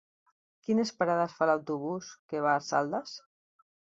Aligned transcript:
Quines 0.67 0.91
parades 1.01 1.35
fa 1.41 1.47
l'autobús 1.51 2.09
que 2.33 2.43
va 2.47 2.57
a 2.61 2.65
Saldes? 2.71 3.17